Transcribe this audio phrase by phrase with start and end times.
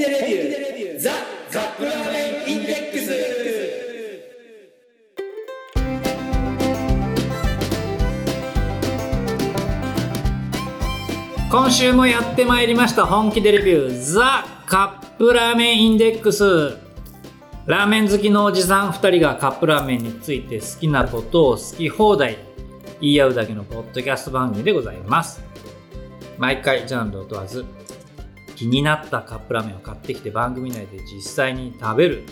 [0.00, 1.10] でレビューザ・
[1.52, 3.10] カップラーメンインデックス
[11.50, 16.78] 今週もやってまいりました本気でレビューザ・カップラーメンインデックス。
[17.66, 22.38] ラーメン好きのおじさん2人がカップラーメンについて好きなことを好き放題
[23.00, 25.42] 言い合うだけのポッドキャスト番組でございます。
[26.38, 27.66] 毎回ジャンルを問わず
[28.60, 32.24] 気になったカップラーメンを買ってきて番組内で実際に食べる。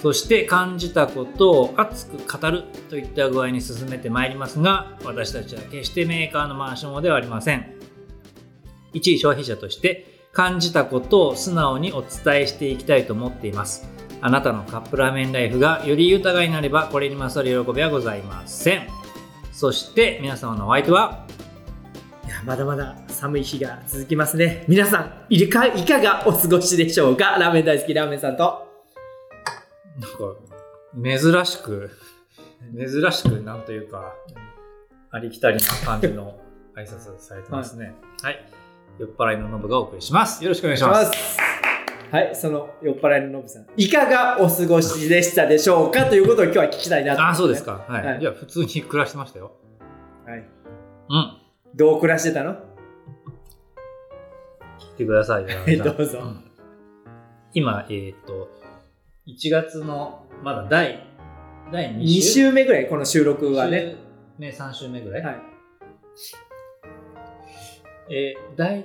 [0.00, 7.74] そして感じたことを熱く語るといった具合に進めてまいりますが私たちは決してメーカーのマンションではありません。
[8.94, 13.86] 一消費者として感じたことを素直にお伝えしていきたいと思っています。
[14.22, 18.88] あなたのカップラーメンライフがより豊かになればこれに勝る喜びはございません。
[19.52, 21.26] そして皆様のお相手は
[22.26, 24.64] いやまだまだ寒い日が続きますね。
[24.66, 27.36] 皆さんいかいかがお過ごしでしょうか？
[27.38, 28.66] ラーメン大好きラーメンさんと。
[29.98, 31.90] なんか珍しく
[32.74, 34.14] 珍しくなんというか
[35.10, 36.40] ありきたりな感じの
[36.74, 37.92] 挨拶されてますね。
[38.22, 38.42] はい、
[38.98, 40.42] 酔っ払いのノブがお送りします。
[40.42, 41.38] よろしくお願いします。
[42.10, 43.66] はい、その酔っ払いのノブさん。
[43.76, 46.06] いかがお過ごしでしたでしょうか？
[46.06, 47.64] ということを今日は聞きたいなと、あそうです。
[47.64, 47.84] か。
[47.86, 48.20] はい、はい。
[48.20, 49.52] い、や普通に暮らしてましたよ。
[50.24, 50.38] はい。
[50.38, 51.36] うん。
[51.76, 52.69] どう暮らしてたの？
[54.80, 55.88] 聞いてくださいよいじゃあ。
[55.94, 56.18] どうぞ。
[56.20, 56.44] ん。
[57.52, 58.48] 今えっ、と
[59.26, 61.06] 1月のまだ第
[61.72, 63.96] 第 2, 2週週目ぐらい、この収録はね。
[64.38, 65.36] 目3週目ぐらい、はい。
[68.10, 68.84] えー大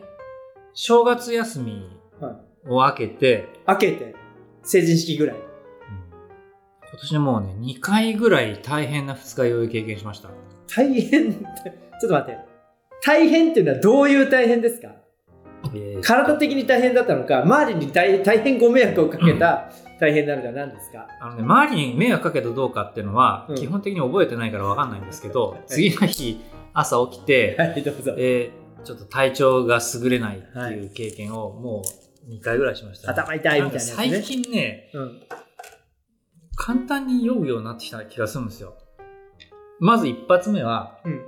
[0.73, 4.15] 正月休みはを明けて、開けて、
[4.63, 5.35] 成人式ぐらい。
[5.37, 10.29] 今年もうね2回ぐらい大変な二日酔い経験しました。
[10.75, 11.43] 大変、ちょっ
[12.01, 12.39] と待って。
[13.03, 14.89] 大変っていうのはどういう大変ですか？
[14.89, 15.04] えー
[16.01, 21.07] 体的に大変だったのか、周りに大大変ご迷惑をかけた大変なのか何ですか？
[21.21, 26.41] あのね、周りに迷惑かけたどうかっていうのは、うん基本的に覚えてないから分かんないんですけど、い次の日
[26.73, 28.13] 朝起きて、 はい、どうぞ。
[28.17, 31.81] えーちょっと体調が優れないっていう経験をも
[32.29, 35.21] う2回ぐらいしました、頭痛いみたいなね最近ね、うん。
[36.55, 38.75] 簡単に酔うようになってきた気がするんですよ。
[39.79, 41.21] まず一発目は、うん。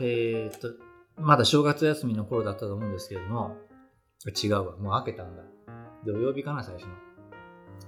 [0.00, 0.68] えーっと、
[1.16, 3.56] まだ正月休みの頃だったと思うんですけれども、
[4.42, 5.42] 違うわ、もう明けたんだ。
[6.04, 6.92] 土曜日かな、最初の。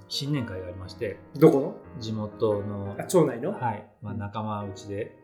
[0.07, 2.01] 新年会がありまして、どこの？
[2.01, 3.51] 地元のあ、町内の？
[3.51, 3.89] はい。
[4.01, 5.17] まあ、仲間内で。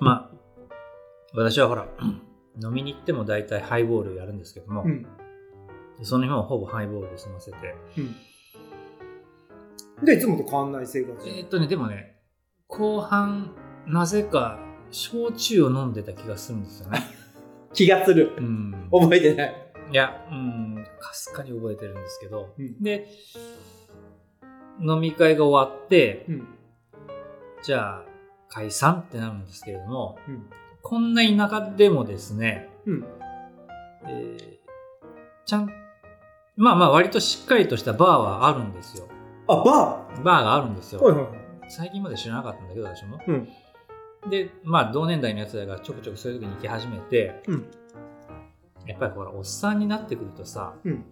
[0.00, 0.36] まあ、
[1.34, 1.88] 私はほら、
[2.62, 5.06] 飲みに行っても大体ハイボールやるんですけども、うん。
[6.02, 7.56] その日もほぼハイボールで済ませて。
[7.98, 10.04] うん。
[10.04, 11.28] で、いつもと変わんない生活？
[11.28, 12.16] えーっとね、でもね、
[12.66, 13.52] 後半、
[13.86, 14.58] なぜか、
[14.94, 17.00] 焼酎を飲んでた気がするんですよね。
[17.74, 18.32] 気がする。
[18.36, 18.88] うん。
[18.92, 19.54] 覚えてない。
[19.90, 23.08] いや、うん、かすかに覚えてるんですけど、うんで、
[24.80, 26.46] 飲み会が終わって、うん。
[27.62, 28.04] じゃあ、
[28.48, 30.46] 解散ってなるんですけれども、うん。
[30.80, 33.04] こんな田舎でもですね、うん。
[34.06, 34.54] えー
[35.46, 35.70] ちゃん、
[36.56, 39.06] まあまあ割としっかりとしたバーはあるんですよ。
[39.46, 41.02] あ、ババーがあるんですよ。
[41.02, 41.26] はいはい。
[41.68, 43.20] 最近まで知らなかったんだけど、私も。
[43.26, 43.48] うん。
[44.30, 47.66] で、まあ同年代のやつらがちょくちょくそういう時に行き始めて、うん。
[48.86, 51.04] やっぱりほら、おっさんになってくるとさ、うん。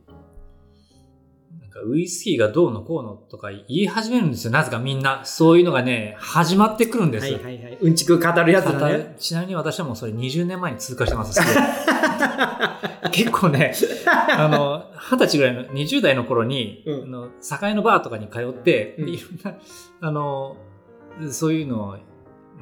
[1.61, 4.51] なんかウイスキーがどうのこうのとか言い始めるんですよ。
[4.51, 5.25] なぜかみんな。
[5.25, 7.25] そういうのがね、始まってくるんです。
[7.25, 7.79] はいはいはい。
[7.81, 9.15] うんちく語るやつだね。
[9.19, 11.41] ちなみに私はもうそれ20年前に通過してます。
[13.13, 13.75] 結構ね、
[14.07, 19.59] あの、二十歳ぐらいの、20代の頃に、うんあの、境のバーとかに通って、うんいろんな、
[20.01, 20.57] あの、
[21.31, 21.97] そういうのを、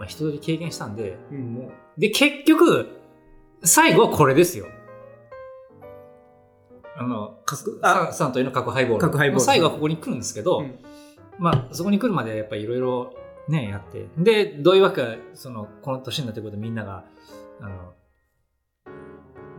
[0.01, 2.89] まあ、一通り経験したんで、うんもう、で、結局、
[3.63, 4.67] 最後はこれですよ。
[6.97, 7.39] あの、
[7.83, 9.01] あササントリーの角ハイボール。
[9.01, 10.79] 角ハイボールもう最後はここに来るんですけど、うん
[11.39, 13.15] まあ、そこに来るまでやっぱりいろいろ
[13.47, 14.09] ね、やって。
[14.17, 17.05] で、どういうわけか、その、この年になってくるとみんなが、
[17.61, 17.93] あの、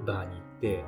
[0.08, 0.84] バーに行って、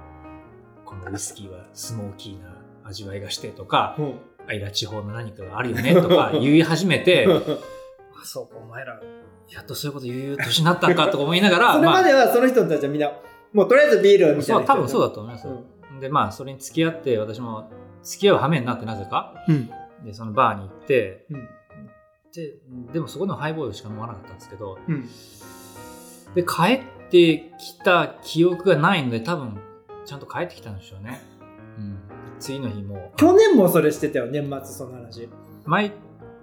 [0.83, 4.19] このウイスキーはスモーキーな味わいがしてとか、うん。
[4.47, 9.01] アイラ地方の何かがあるよねとか言い始めて、 あ、そうか、お前ら、
[9.49, 13.11] やっとそういうこと言う年になったんかとか思いながら、 それまではその人たちはみんな、
[13.53, 14.65] もうとりあえずビールみたいそう、な。
[14.65, 15.07] 多分そうだ。
[15.07, 15.47] だと思います。
[15.47, 17.69] うんで、まあ、それに付き合って、私も
[18.01, 19.69] 付き合う羽目になってなぜか、うん。
[20.03, 21.47] で、そのバーに行って、うん。
[22.33, 22.55] で、
[22.93, 25.07] でもそこのハイボールしか飲まなかったんですけど、うん。
[26.35, 29.59] で、帰ってきた記憶がないので、多分、
[30.05, 31.21] ちゃんと帰ってきたんでしょうね。
[31.77, 31.99] うん。
[32.39, 33.13] 次の日も。
[33.15, 35.29] 去年もそれしてたよ、年末その話。
[35.65, 35.93] 毎、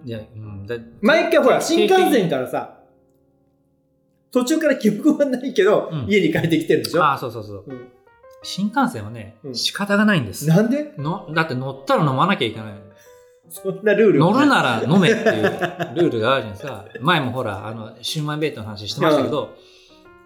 [0.05, 0.67] いや、うん。
[0.67, 2.80] だ毎回ほら、新幹線かからさ、
[4.33, 7.03] 途中から記憶はないけど、うん家に帰ってきてるでしょ？
[7.05, 7.65] ああ、そうそうそう。
[7.67, 7.89] うん
[8.43, 10.47] 新幹線はね、うん仕方がないんです。
[10.49, 10.95] なんで？
[10.97, 12.73] のだって乗ったら飲まなきゃいけない。
[13.51, 15.43] そんなルール乗るなら飲めっていう
[15.97, 16.85] ルールがあるじゃないですか。
[17.01, 19.57] 前もほら、あの、シューマイベイトの話してましたけど、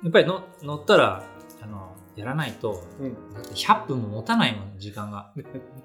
[0.02, 1.24] やっぱりの乗ったら、
[1.62, 3.14] あの、やらないと、うん。
[3.32, 5.32] だって100分も持たないもん、時間が。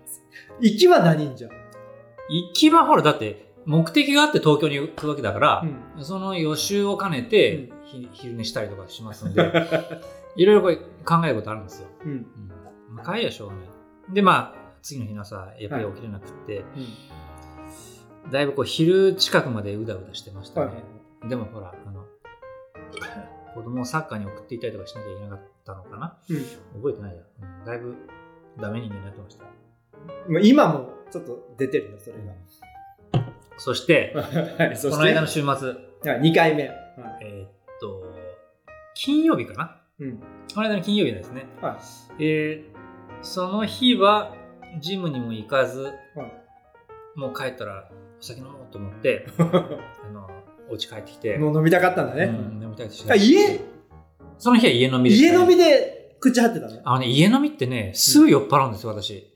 [0.60, 1.51] 行きは何んじゃん？
[1.51, 5.63] 行きはほら、だって、目的があって東京に行くわけだから、
[5.98, 7.78] うんその予習を兼ねて、ひ
[8.12, 9.41] 昼寝したりとかしますんで、
[10.36, 10.83] いろいろこれ考
[11.25, 11.88] えることあるんですよ。
[12.06, 12.12] うん。
[12.12, 12.25] うん。
[12.95, 13.69] まあ、帰りはしょうがない。
[14.13, 16.63] で、まあ、次の日の朝、やっぱり起きれなくって、
[18.31, 20.65] だいぶこう昼近くまでうだうだしてましたね。
[20.68, 20.75] はい
[21.27, 22.06] でもほら、あの、
[23.53, 26.18] 子供をサッカーに送っていたりとかしなきゃいけなかったのかな？
[26.30, 26.38] うん。
[26.81, 27.21] 覚えてないや。
[27.41, 27.94] うんだいぶ
[28.57, 29.44] ダメ人間になってました。
[30.30, 32.15] まあ今もちょっと出てるよ、それ
[33.57, 34.21] そして、が。
[34.65, 34.91] はい、そして？
[34.91, 36.68] この間の週末、はい、2回目。
[36.69, 36.77] はい。
[37.21, 37.58] えー
[39.01, 39.78] 金曜日かな？
[40.01, 40.18] うん。
[40.18, 41.46] この間の金曜日ですね。
[41.62, 41.80] は
[42.19, 42.24] い。
[42.24, 42.80] えー
[43.22, 44.34] その日は、
[44.81, 47.19] ジムにも行かず、はい。
[47.19, 49.44] もう帰ったらお酒飲もうと思って、 あ
[50.10, 50.30] の、
[50.69, 52.25] お家帰ってきて、もう飲みたかったんだね。
[52.25, 53.60] うん飲みたいあ家？
[54.38, 56.81] その日は家飲みでね家飲みで口張ってたの？
[56.84, 59.34] あのね、家飲みってね、すぐ酔っ払うんですよ、私。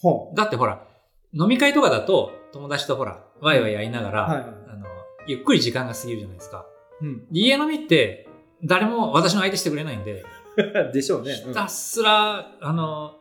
[0.00, 0.86] ほだってほら、
[1.32, 4.86] 飲み会とかだと、友達とほら、ワイワイやりながら、はいはいあの、
[5.26, 6.66] ゆっくり時間が過ぎるじゃないですか。
[7.00, 7.04] う。
[7.06, 7.26] うん。
[7.30, 8.27] 家飲みって、
[8.64, 10.24] 誰も私の相手してくれないんで、
[10.92, 11.32] でしょうね。
[11.32, 13.20] ひたすら、あの、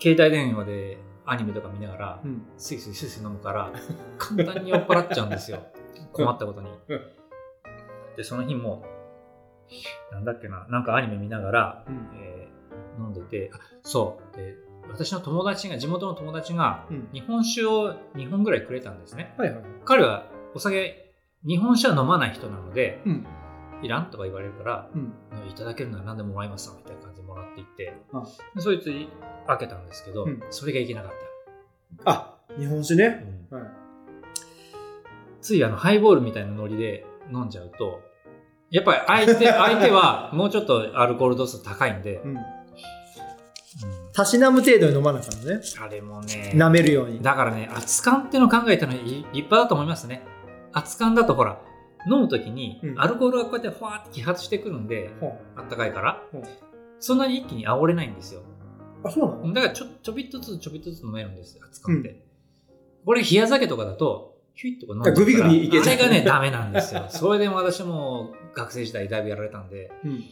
[0.00, 2.46] 携帯電話でアニメとか見ながらう、ん。
[2.56, 3.72] スイスイスイスイ飲むから、
[4.18, 5.60] 簡単に酔っ払っちゃうんですよ。
[6.12, 7.00] 困ったことにうん。
[8.16, 8.84] で、その日も、
[10.12, 12.10] なんだっけな、なんかアニメ見ながら、うん。
[12.14, 12.56] えー
[12.98, 14.36] 飲んでて、あそう。
[14.36, 14.56] で、
[14.88, 17.08] 私の友達が、地元の友達が、うん。
[17.12, 19.34] 日本酒を2本ぐらいくれたんですね。
[19.36, 19.64] はいはい。
[19.84, 21.14] 彼はお酒、
[21.46, 23.26] 日本酒は飲まない人なので、うん。
[23.82, 25.12] いらんとか言われるから、うん。
[25.50, 27.94] いただけるなら何でももらいますわみたいな感じでもらっていって
[28.58, 28.86] そいつ
[29.46, 31.12] 開けたんですけど、うんそれがいけなかっ
[32.04, 33.10] あ、日本酒た。
[33.10, 33.24] ね。
[33.50, 33.62] はい。
[35.40, 38.00] ついあのハイボールみたいなノリで飲んじゃうと、
[38.70, 42.30] やっぱり相手、 相手はもうちょっとアルコール度数高いんで、うん。
[42.32, 42.38] うん
[44.14, 45.60] たしなむ程度に飲まなかったのね。
[45.78, 47.20] あれもね、舐めるように。
[47.20, 50.22] だからね、熱燗ってのを考えたのは立派だと思いますね。
[50.72, 51.60] 熱燗だとほら、
[52.10, 56.22] 飲むときにうんアルコールがこうやってふわーって揮発してくるんで、ほあったかいから
[57.00, 58.40] そんなに一気に煽れないんですよ。
[59.04, 59.52] うあ、そうなの？
[59.52, 62.22] だからちょちょびっとずつちょびっとずつ飲めるんです、熱燗って。
[63.04, 67.06] これ冷や酒とかだと、ヒュイッとか飲んじゃうからグビグビいけちゃうあれがね、ダメなんですよ。
[67.10, 70.24] それでも私も学生時代だいぶやられたんで、うん。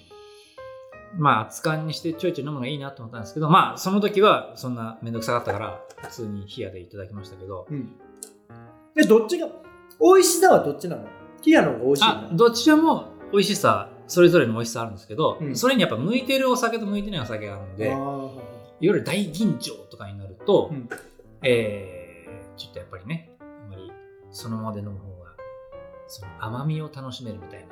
[1.17, 7.93] まあ、熱燗にしてちょいちょい飲むのがいいなと思ったんですけど、まあ、その時はそんなめんどくさかったから、普通に冷やでいただきましたけど、うん。
[8.97, 9.49] で、どっちが、
[10.01, 11.05] 美味しさはどっちなの？
[11.45, 18.31] ティアの方が美味しいあのどちらも美味しさ、それぞれの美味しさあるんですけど、うんそれにやっぱ向いてるお酒と向いてないお酒があるんで、いわあ
[18.81, 20.89] ゆる大吟醸とかになると、うん
[21.43, 23.93] えー、ちょっとやっぱりね、あんまり
[24.31, 25.31] そのままで飲む方が、
[26.07, 27.67] その甘みを楽しめるみたい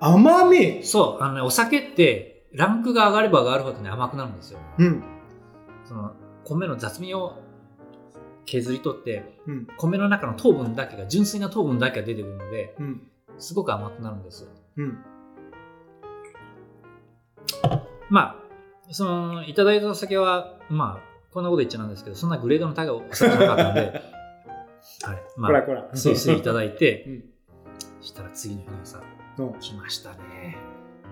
[0.00, 0.08] な。
[0.08, 0.84] ー甘み？
[0.84, 4.58] そう、あのね、お酒って、ランクが上がれば上がるほどね、甘くなるんですよ。
[4.78, 5.02] うん。
[5.84, 6.12] その、
[6.44, 7.36] 米の雑味を
[8.48, 9.66] 削り取って、うん。
[9.76, 13.02] 米の中の糖分だけが、純粋な糖分だけが出てくるので、うん。
[13.36, 14.48] すごく甘くなるんですよ。
[14.78, 14.98] うん。
[18.08, 18.42] ま
[18.88, 23.80] あ、その、いただいたお酒は、まあ、こんなこと言っちゃなんですけど、そんなグレードの高いお酒じゃなかったんで、
[25.04, 25.22] はい。
[25.36, 25.90] まあ、こらこら。
[25.94, 27.24] スイスイいただいて、うん。
[28.00, 30.56] したら次の日の朝、うん来ましたね。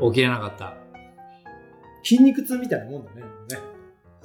[0.01, 0.75] 起きれなかった。
[2.03, 3.21] 筋肉痛みたいなもんだね。
[3.21, 3.76] ね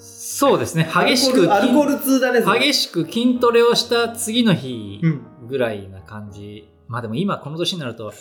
[0.02, 2.42] そうですね、激しく、アルコール痛だね。
[2.42, 5.48] 激しく筋トレをした次の日うん。
[5.48, 6.68] ぐらいな感じ。
[6.88, 8.12] まあでも今この年になると、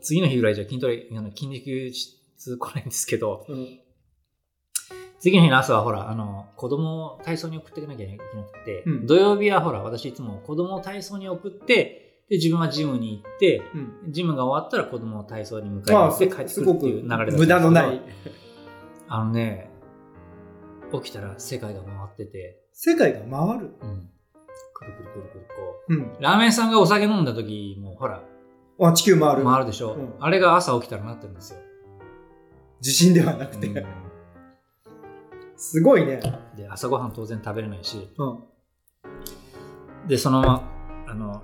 [0.00, 3.78] 次の日ぐらいじゃ筋トレ、あの筋肉質来ないんですけど、うん。
[5.20, 14.12] 次の日の朝はほら、あの、子供を体操に送っていかなきゃいけなくて、うん土曜日はほら、私いつも子供を体操に送って、で、自分はジムに行って、うん。
[14.12, 18.00] ジムが終わったら子供を体操に迎えにまあ、行って帰ってくるっていう流れだったんですけど無駄のない。
[19.06, 19.67] あのね、
[20.92, 23.74] 起きたら世界が回ってて、世界が回る？
[23.80, 24.10] うん。
[24.74, 25.96] くるくるくるくるこうん。
[26.02, 26.16] う。
[26.20, 28.22] ラーメンさんがお酒飲んだ時も、ほら、
[28.80, 29.44] あ、地球回る。
[29.44, 31.58] 回るでしょ、うんあれが朝起きたらなってるんですよ。
[32.80, 33.66] 地震ではなくて。
[33.66, 33.86] うん
[35.60, 36.20] すごいね。
[36.56, 38.44] で、朝ごはん当然食べれないし、うん。
[40.06, 40.62] で、そのまま、
[41.08, 41.42] あの、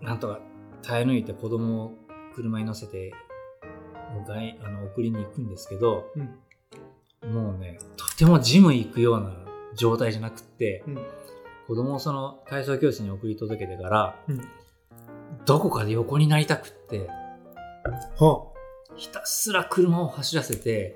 [0.00, 0.40] なんとか
[0.82, 1.94] 耐え抜いて子供を
[2.34, 3.12] 車に乗せて、
[4.26, 6.10] 迎え、あの、送りに行くんですけど、
[7.32, 9.32] もうね、とてもジム行くような
[9.76, 10.98] 状態じゃなくって、うん。
[11.66, 14.40] 子供をその体操教室に送り届けてから、うん
[15.46, 17.08] どこかで横になりたくって、
[18.18, 18.46] は
[18.96, 20.94] ひたすら車を走らせて、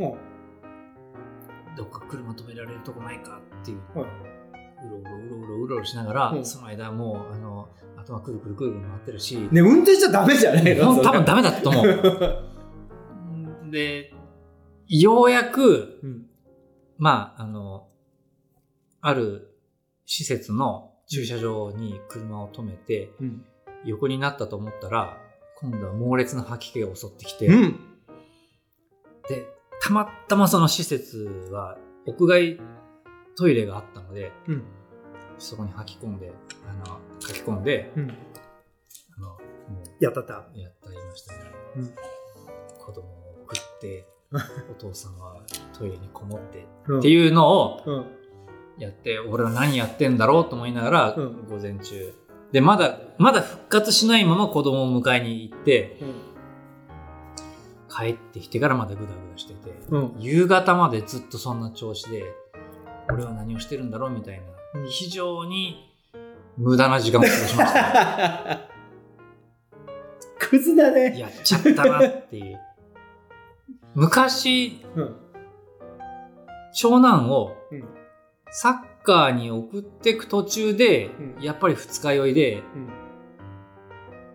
[1.77, 4.09] どっか車止められるとこないかっていう、はい
[4.87, 11.03] うろうろうろうろうろうろしながら、うんその間もうあの頭くるくるくるくる回ってるし、ね、運転しちゃダメじゃないの？
[11.03, 11.43] 多分ダメ。
[11.43, 12.45] メだったと思う。
[13.71, 14.15] で、
[14.89, 16.27] ようやく、うん。
[16.97, 17.89] まあ、あの、
[19.01, 19.55] ある
[20.07, 23.45] 施設の駐車場に車を止めて、うん。
[23.85, 25.19] 横になったと思ったら、
[25.61, 27.81] 今度は猛烈な吐き気が襲ってきて、うん。
[29.29, 29.47] で、
[29.81, 31.77] たまたまその施設は
[32.07, 32.59] 屋外
[33.37, 34.65] トイレがあったので、うん。
[35.39, 36.33] そこに吐き込んで、
[36.69, 38.11] あの、書き込んで、うん。
[38.11, 39.39] あの、も
[40.01, 40.49] やったった。
[40.55, 41.41] うやったりましたね。
[41.77, 41.95] うん
[42.79, 44.07] 子供を送って、
[44.71, 45.37] お父さんは
[45.77, 48.05] トイレにこもってうんっていうのをうん。
[48.79, 52.15] やって、俺は何やってんだろうと思いながら、うん午前中。
[52.53, 55.99] で、まだ、まだ復活しないまま子供を迎えに行って、
[57.91, 60.15] 帰ってきてからまだグダグダしてて、うん。
[60.19, 62.33] 夕方までずっとそんな調子で、
[63.13, 65.91] 俺は何をしてるんだろうみたいな、うん非常に
[66.59, 68.61] 無駄な時間を過ごしました。
[70.39, 71.19] クズだね。
[71.19, 72.61] やっちゃったなっていう。
[73.99, 75.17] 昔、うん。
[76.73, 77.85] 長男をうん。
[78.51, 82.63] サッカーに送ってく途中で、うんやっぱり二日酔いで、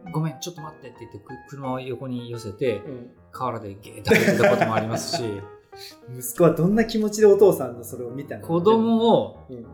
[0.05, 0.12] うん。
[0.12, 3.12] ごめん、ちょっと待ってって言って、く車を横に寄せて、うん。
[3.32, 5.24] 河原でゲー食べてたこともありますし、
[6.13, 8.46] 息子はどんな気持ちでお父さんのそれを見たの？
[8.46, 9.65] 子供をうん。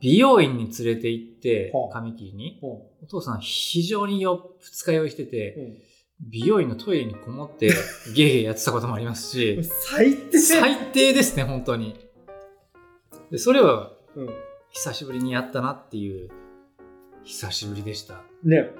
[0.00, 2.68] 美容院に連れて行っては、あ髪切りに、うん。
[2.70, 5.78] お父さん非常によ二日酔いしてて、うん。
[6.30, 7.68] 美容院のトイレにこもって、
[8.14, 11.94] ゲーゲーやってたこともありますし、最低最低ですね、本当に。
[13.30, 14.28] で、それはうん。
[14.70, 16.30] 久しぶりにやったなっていう、
[17.22, 18.22] 久しぶりでした。
[18.42, 18.70] ね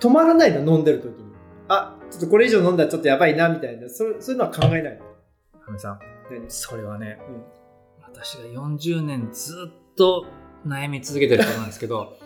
[0.00, 1.32] 止まらないの飲んでる時に。
[1.68, 3.88] あ、ちょっとこれ以上飲んだらちょっとやばいな、みたいな。
[3.88, 5.04] そそういうのは考えないの？
[5.60, 6.50] ハメさん、何？
[6.50, 7.62] それはね、うん
[8.14, 10.26] 私が40年ずっと
[10.66, 12.18] 悩み続けてることなんですけど、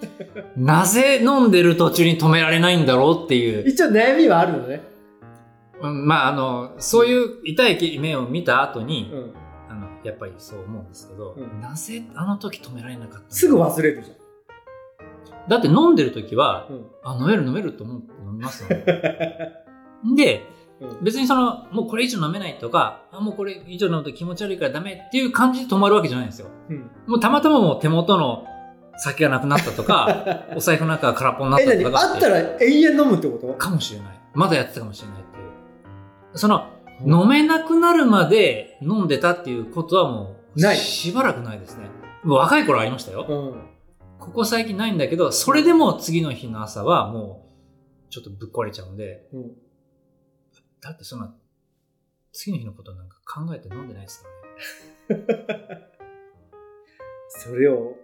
[0.56, 4.82] なぜ飲んでる途中に止められないんだろうっていう、一応悩みはあるのね。
[5.80, 9.34] うんまあ、あの、そういう痛い目を見た後に、うん。
[9.68, 14.12] あの、やっぱりそう思うんですけど、うんなぜあの時止められなかったのすぐ忘れるじ
[15.48, 16.76] だって飲んでる時はゃ、ん。
[16.76, 16.86] うん。
[17.04, 18.68] あ、飲める飲めると思って飲みますよ。
[20.16, 20.46] で、
[20.80, 26.48] うん別にその、もうこれ以上飲めないとか、あ、もうこれ以上飲むと気持ち悪いからダメっていう感じで止まるわけじゃないんですよ。
[26.68, 26.90] うん。
[27.06, 28.44] もうたまたまもう手元の
[28.98, 33.54] 酒がなくなったとか、 お財布の中が空っぽになったとかあったら永遠飲むってこと？
[33.54, 34.20] かもしれない。
[34.34, 35.40] まだやってたかもしれないってい
[36.34, 36.38] う。
[36.38, 36.66] その、
[37.06, 41.88] 飲めなくなるまで飲んでたっていうことはもう、ないしばらくないですね。
[42.22, 43.24] もう若い頃ありましたよ。
[43.28, 43.54] うん。
[44.18, 47.46] ここ最近ないんだけど、それでも次の日の朝はも
[48.08, 49.50] う、ちょっとぶっ壊れちゃうんで、うん。
[50.80, 51.34] だってそんな、
[52.32, 54.28] 次の日のことなんか考えて飲んでないですか
[55.08, 55.86] らね。
[57.28, 57.96] それを、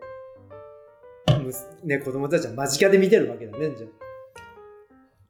[1.84, 3.90] ね、子供たちは間近で見てるわけだね、じゃあ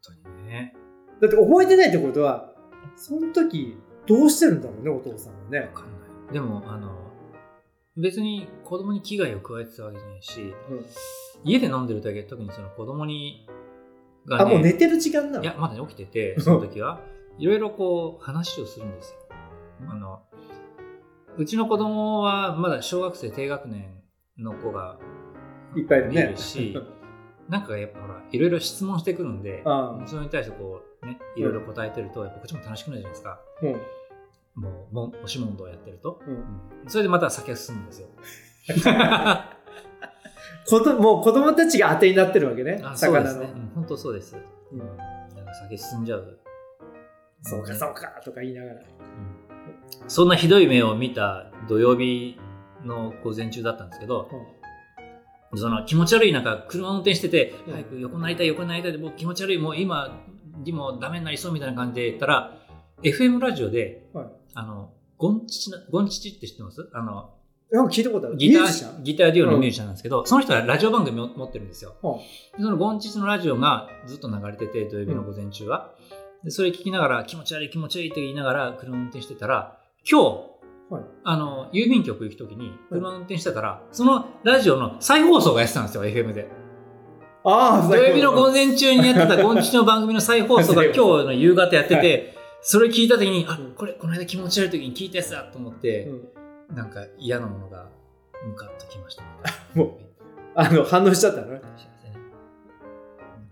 [0.02, 0.74] 本当にね。
[1.20, 2.54] だって覚えてないってことは、
[2.96, 5.68] その時、どうしてるんだろうね、お父さんはねわ。
[5.68, 6.32] かんない。
[6.32, 7.12] でも、あの、
[7.96, 10.86] 別に子供に危害を加えてたわけじゃないし、うん
[11.44, 13.48] 家で飲んでる時は特にその子供に、
[14.26, 15.42] があ、もう寝てる時間なの？
[15.42, 17.00] いや、まだ起きてて、 その時は、
[17.38, 19.18] いろいろこう話をするんですよ。
[19.88, 20.22] あの、
[21.36, 24.02] うちの子供はまだ小学生低学年
[24.38, 24.98] の子が
[25.76, 26.76] いっぱいいるし、
[27.48, 33.40] なんかやっぱほら、いろいろ質問してくるんで、ああそれに対してこう、ね、いろいろ答えてると、やっぱこっちも楽しくなるじゃないですか。
[33.62, 33.72] うん。
[34.54, 36.20] もう、も押し問答やってると。
[36.26, 36.44] うん。
[36.86, 38.08] それでまた酒が進むんですよ。
[40.68, 42.80] 子供もう子供たちが当てになってるわけね。
[42.84, 43.38] あそうです。
[43.38, 43.52] ね。
[43.52, 44.36] うん本当そうです。
[44.70, 44.88] うんなん
[45.46, 46.38] か酒進んじゃう。
[47.42, 48.74] そうか、そうか、とか言いながら。
[48.74, 48.82] うん
[50.08, 52.38] そんなひどい目を見た土曜日
[52.84, 54.28] の午前中だったんですけど、
[55.54, 60.24] その気持ち悪い中、車運転してて、うん早く横になりたい、横になりたいで、もう気持ち悪い、もう今
[60.64, 62.58] にもダメになりそうみたいな感じで言ったら、
[63.02, 66.88] FM ラジオで、はいあの、ゴンチチな、ゴンチチって知ってます？
[66.94, 67.34] あの、
[67.70, 68.36] なんか聞いたことある。
[68.36, 71.94] ギターギターデュオのミュージシャンなんですけど、その人はラジオ番組を持ってるんですよ。
[72.02, 72.18] は
[72.56, 75.94] でそのゴンチチのラジオがずっと流れてて、土曜日の午前中は。
[76.44, 86.48] でそれ聞きながら、気持ち悪い気持ち悪いって言いながら車運転してたら、今日、はいあの、郵便局行くときに車運転してたら、そのラジオの再放送がやってたんですよ、FM で。
[87.44, 96.28] ああ、土曜日の午前中にやってたゴンチチの番組の再放送が 今日の夕方やってて、それ聞いたときに、あうん、これ、この間気持ち悪いときに聞いたやつだと思って、うん
[96.74, 97.88] なんか嫌なものが
[98.44, 99.24] 向かってきました。
[99.74, 99.90] もう
[100.54, 101.48] あの、反応しちゃったの？
[101.48, 101.54] ね。
[101.54, 101.62] ね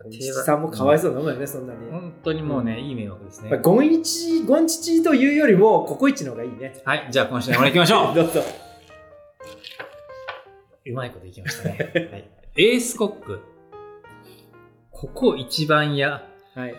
[0.06, 1.89] 西さんもかわいそうなもんやね、そんなに。
[2.22, 3.50] 本当にもうね、いい迷惑ですね。
[3.50, 6.74] まあ、ゴンイチ、ゴンチチというよりも、ココイチの方がいいね。
[6.84, 8.42] はい、じゃあ今週の俺行きましょう どうぞ。
[10.84, 11.90] うまいこといきましたね。
[12.12, 13.40] はい、エースコック。
[14.90, 16.22] ここ一番屋。
[16.54, 16.74] はい。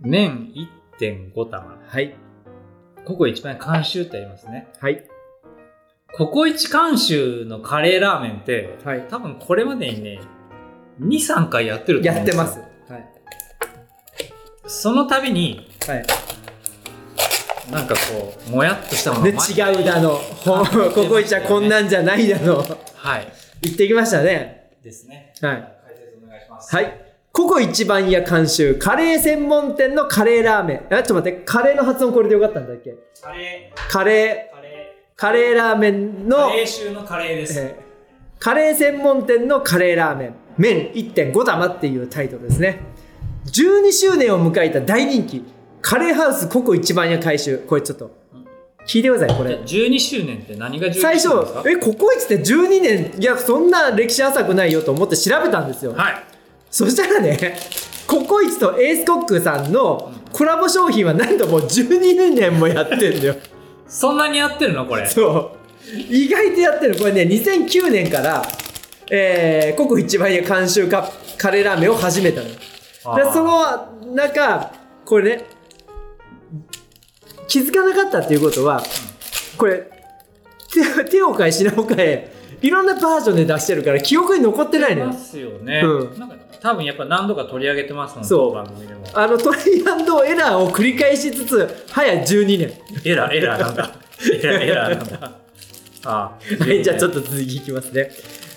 [0.00, 0.50] 麺
[0.98, 1.78] 1.5玉。
[1.86, 2.14] はい。
[3.04, 4.68] ここ一番屋監修ってありますね。
[4.80, 5.06] はい。
[6.16, 9.06] ココイチ監修のカレーラーメンって、はい。
[9.10, 10.20] 多分これまでにね、
[11.00, 12.67] 2、3回やってると思うんですよやってます。
[14.68, 14.74] はい。
[14.74, 16.06] その度に、はい。
[17.70, 20.10] なんかこう、もやっとしたもので、が違うだの。
[20.10, 22.58] ほココイチはこんなんじゃないだの。
[22.94, 23.32] はい。
[23.62, 24.70] 言ってきましたね。
[24.82, 25.32] ですね。
[25.42, 25.56] はい。
[25.86, 26.74] 解説お願いします。
[26.74, 27.04] はい。
[27.32, 30.94] ココ一番屋監修、カレー専門店のカレーラーメン。
[30.94, 32.94] あ、ちょっと待って、カレーの発音これでよかったんだっけ？
[33.22, 37.58] カレカレー、カレー、カレーラーメンー、のカ、レー臭のカレーです。
[37.58, 37.88] えー
[38.40, 42.78] カレー専門店のカレーラーメン、麺1.5玉っていうタイトルですね。
[43.52, 45.44] 12周年を迎えた大人気、
[45.80, 47.58] カレーハウスココ一番屋改修。
[47.66, 48.10] これちょっと、
[48.86, 49.56] 聞いてください、これ。
[49.56, 55.92] 12周年って何が12周最初年ですか、え、ココイチって12年、いや、そんな歴史浅くないよと思って調べたんですよ。
[55.94, 56.14] はい。
[56.70, 57.58] そしたらね、
[58.06, 63.36] ココイチとエースコックさんのコラボ商品はなんともう12年もやってんだよ。
[63.86, 65.06] そんなにやってるのこれ？
[65.06, 65.96] そう。
[65.96, 66.96] 意外とやってる。
[66.96, 68.42] これね、2009年から、
[69.10, 72.54] えー、ココ一番屋監修カカレーラーメンを始めたのよ。
[73.16, 74.72] で、その中、
[75.04, 75.44] これね、
[77.46, 78.82] 気づかなかったっていうことは、
[79.56, 79.90] これ、
[80.72, 85.12] 手手を変え品を変え、いろんなバージョンで出してるから記憶に残ってないのよま。
[85.14, 85.80] すよね。
[85.84, 89.04] うんなんか多分やっぱ何度か取り上げてますもん、そう当番組でも。
[89.14, 92.72] あのトライアンドエラーを繰り返しつつ、早12年。
[93.04, 93.92] エラー、エラーなんだ。
[94.32, 95.32] エラー、エラーなんだ。
[96.04, 96.64] ああ。
[96.64, 98.10] はい、じゃあちょっと続きいきますね。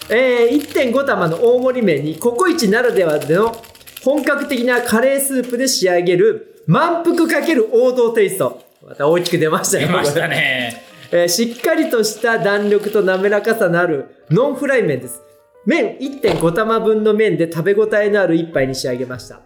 [0.09, 3.55] えー、1.5玉の大盛り麺にココイチならではでの
[4.03, 8.63] 本格的なカレースープで仕上げる満腹かける王道テイスト。
[8.83, 9.87] また大きく出ましたよ。
[9.87, 10.83] 出ましたね。
[11.11, 15.21] えーしっかりとした弾力と滑らかさのあるノンフライ麺です。
[15.65, 19.41] 麺1.5玉分の麺で食べ応えのある一杯に仕上げました。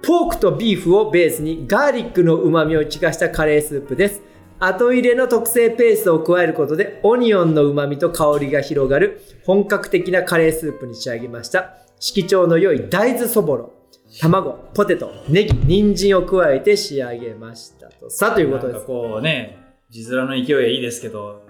[0.00, 4.22] ポークとビーフをベースにガーリックの旨味を効かしたカレースープです。
[4.58, 11.74] 後入れの特製ペーストを加えることでオニオンの旨味と香りが広がる本格的なカレースープに仕上げました。
[11.98, 13.72] 色調の良い大豆そぼろ、
[14.20, 18.10] 卵、ポテト、ネギ、人参を加えて仕上げましたと。
[18.10, 18.86] さあということですなんか。
[18.86, 21.42] こうね、字面の勢いはいいですけど、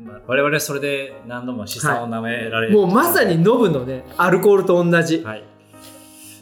[0.00, 5.22] まあ、我々それで何度も辛酸を舐められる、もうまさにノブのね、アルコールと同じ。
[5.22, 5.44] はい。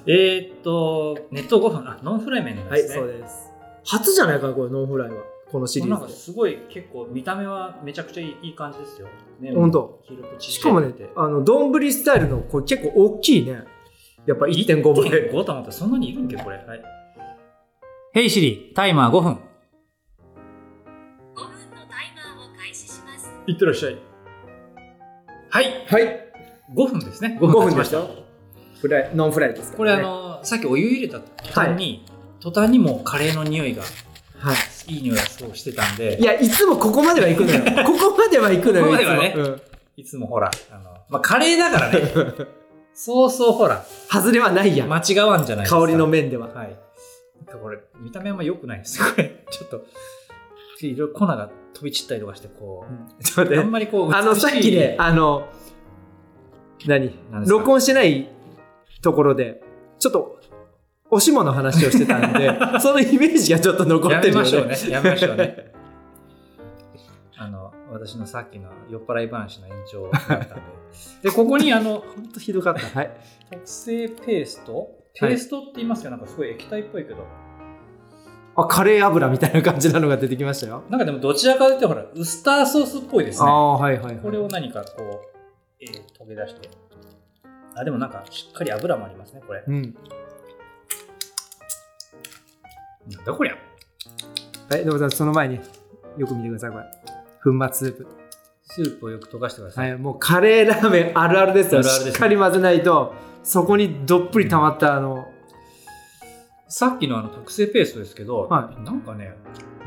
[0.07, 2.95] えー、っと、熱湯5分、あ、ノンフライ麺ですね。
[2.95, 3.51] そうです。
[3.85, 5.17] 初じゃないかな、これ、ノンフライは。
[5.51, 9.07] このシリなんかーズすごい結構見た目はめちゃくちゃいいいい感じですよ。
[9.41, 10.37] ねほんと黄色くで。
[10.39, 13.65] ちっちゃいしかもねあの、丼スタイルの、これ結構大きいね。
[14.27, 15.11] やっぱ1.5倍。
[15.31, 16.57] 1.5玉ってそんなにいるんけこれ。
[16.57, 16.83] はい。
[18.13, 19.33] Hey Siri、タイマー5分。
[19.33, 19.41] 5分の
[21.89, 23.31] タイマーを開始します。
[23.47, 23.99] いってらっしゃい。
[25.51, 25.87] はい。
[25.87, 26.27] はい。
[26.75, 27.39] 5分ですね。
[27.41, 28.27] 5分経ちましたでしょ
[28.81, 32.05] フライ、ノンフライですから、これあ、の、さっきお湯入れた途端に、
[32.41, 33.83] 途端にもうカレーの匂いが、
[34.39, 34.93] はい。
[34.93, 37.85] いい匂いがそうしてたんで、いや、いつもここまでは行くのよ。
[37.87, 38.85] ここまでは行くのよ。
[38.85, 39.61] ここまではねいつもうん
[39.97, 42.03] いつもほら、あの、まあ、カレーだからね、
[42.99, 44.89] そうそうほら、外れはないやん。
[44.89, 45.81] 間違わんじゃないですか。
[45.81, 46.49] 香りの面では。
[46.49, 46.79] はい。
[47.47, 49.05] なんかこれ、見た目あんま良くないですよ。
[49.15, 49.85] これ、ちょっと、
[50.81, 52.87] いろいろ粉が飛び散ったりとかして、こ
[53.21, 55.47] う、ちょっと待あってんまりこう、あの、さっきね、あの、
[56.87, 57.13] 何？
[57.47, 58.31] 録音してない
[59.03, 59.63] ところで、
[59.99, 60.41] ちょっと、
[61.11, 64.51] おしもの話をしてたんで、 そのイメージがちょっと残やってるよね。
[64.51, 64.93] めましょうね。
[64.93, 65.76] やめましょうね。
[67.91, 70.47] 私のさっきの酔っ払い話の延長だったんで。
[71.23, 72.87] で、ここにあの、 ほんとひどかった。
[72.99, 73.11] はい。
[73.51, 74.97] 特製ペースト？
[75.19, 77.25] ペーストって言いますけど、なんかすごい液体っぽいけど。
[78.57, 80.83] あ、カレー油みたいな感じなのが出てきましたよ。
[80.89, 83.49] なんかでもどちらかというと、ほら、ウスターソースっぽいですね。
[83.49, 84.17] ああ、はいはい、はい。
[84.17, 85.07] これを何かこう、
[85.81, 86.69] えー、溶け出して。
[87.75, 89.63] あ、でもなんかしっかり油もありますね、これ。
[89.67, 89.83] うん。
[93.11, 93.57] なんだこりゃ。
[94.71, 95.61] はい、でもその前に、
[96.17, 96.85] よく見てください、これ。
[97.43, 98.07] 粉末スープ。
[98.69, 99.81] スープをよく溶かしてくださ。
[99.81, 101.81] はいい、もうカレーラーメンあるあるですよ。
[101.81, 105.29] あるあるですねしっかり混ぜないと、そこにどっぷり溜まったあの、
[106.69, 109.37] さっきのあの特製ペーストですけど、はなんかね、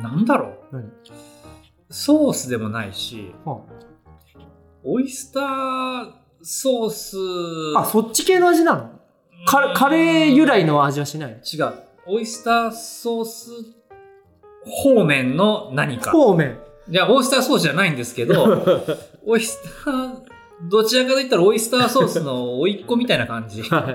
[0.01, 0.75] なんだろう。
[0.77, 0.89] 何？
[1.89, 3.61] ソースでもないし、は
[4.83, 7.17] オイスターソース。
[7.75, 8.91] あ、そっち系の味なの？
[9.45, 11.41] カカレー由来の味はしない？
[11.41, 11.73] 違う。
[12.07, 13.51] オイスターソース
[14.65, 16.11] 方面の何か。
[16.11, 16.57] 方面。
[16.89, 18.63] いや、オイスターソースじゃないんですけど、
[19.25, 20.21] オイスター、
[20.69, 23.91] どちらかといったらオイスターソースの甥っ子みたいな感じ は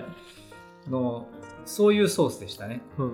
[0.86, 0.90] い。
[0.90, 1.26] の、
[1.64, 2.82] そういうソースでしたね。
[2.98, 3.12] うん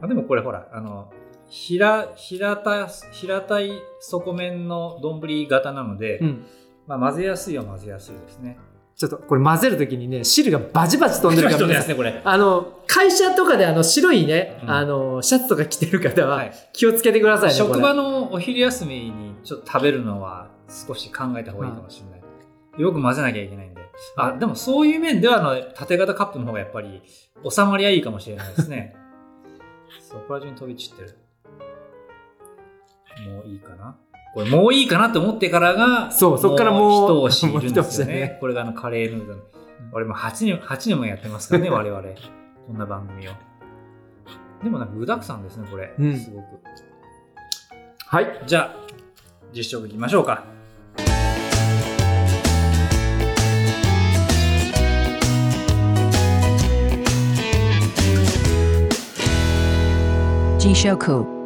[0.00, 1.10] あでもこれほら、あの、
[1.48, 6.46] 平、平た、平たい底面の丼型なので、うん。
[6.86, 8.58] まあ混ぜやすいは混ぜやすいですね。
[8.98, 12.20] ちょっとこれ混ぜるときにね、汁がバチバチ飛んでるから皆さんね、これ。
[12.24, 17.54] あの、会社とかであの白いね、うんあの、シャツとか着てる方ははい気をつけてくださいね。
[17.54, 22.82] 職場このお昼休みにちょっと食べるのは少し考えた方がいいかもしれない。
[22.82, 23.80] よく混ぜなきゃいけないんで。
[24.16, 27.00] あ、でもそういう面ではあの縦型カップの方がやっぱり
[27.48, 28.96] 収まりはいいかもしれないですね。
[30.02, 31.18] そこら中に飛び散ってる。
[33.30, 33.96] もういいかな
[34.34, 38.36] これもういいかなって思ってからが、そうそっからもう一押しいるんですよねね。
[38.40, 39.42] これがあのカレーヌードル。
[39.92, 42.02] 俺も8年、8年もやってますからね、 我々。
[42.66, 43.32] こんな番組を。
[44.62, 45.94] でもなんか具沢山ですね、これ。
[45.98, 46.46] うんすごく。
[48.06, 48.42] はい。
[48.46, 48.76] じゃあ、
[49.52, 50.44] 実食いきましょうか。
[60.58, 61.37] Jishoku.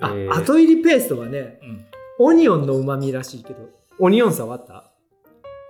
[0.00, 1.86] あ、えー後入りペーストはね、うん。
[2.20, 4.74] オニオンの旨味らしいけど、オニオン差はあった？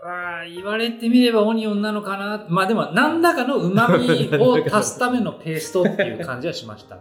[0.05, 2.47] ああ、言われてみればオニオンなのかな。
[2.49, 6.99] まあでも、何らかの旨味を 足すためのペーストっていう感じはしました。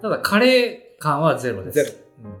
[0.00, 1.84] ただ、カレー感はゼロです。
[1.84, 2.40] ゼロうん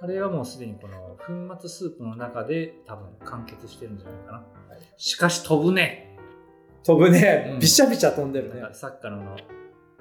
[0.00, 1.16] カレーはもうすでにこの
[1.48, 4.42] 粉末スープの中で多分完結してるんじゃないかな。
[4.96, 6.16] しかし飛ぶね。
[6.84, 8.74] 飛ぶね、うんびしゃびしゃ飛んでるねなんか。
[8.76, 9.36] さっきからの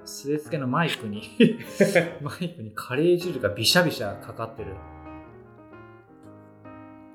[0.07, 1.21] 据え付けのマイクに
[2.21, 4.73] マイクにカレー汁がびしゃびしゃかかってる。